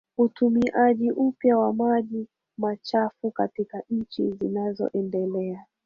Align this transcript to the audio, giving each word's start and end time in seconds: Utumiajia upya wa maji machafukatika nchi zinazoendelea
Utumiajia 0.17 1.13
upya 1.15 1.57
wa 1.57 1.73
maji 1.73 2.27
machafukatika 2.57 3.83
nchi 3.89 4.31
zinazoendelea 4.31 5.65